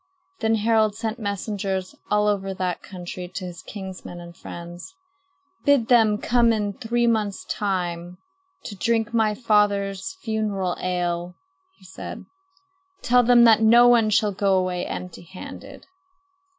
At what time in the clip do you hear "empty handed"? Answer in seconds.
14.87-15.85